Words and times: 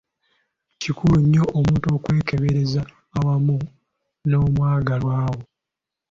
Kikulu 0.81 1.15
nnyo 1.21 1.43
omuntu 1.59 1.87
okwekebereza 1.95 2.81
awamu 3.17 3.57
n’omwagalwa 4.27 5.15
wo. 5.31 5.41